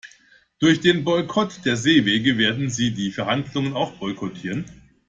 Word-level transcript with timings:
Durch 0.57 0.79
den 0.81 1.03
Boykott 1.03 1.63
der 1.63 1.75
Seewege 1.77 2.39
werden 2.39 2.71
sie 2.71 2.91
die 2.91 3.11
Verhandlungen 3.11 3.75
auch 3.75 3.91
boykottieren. 3.99 4.65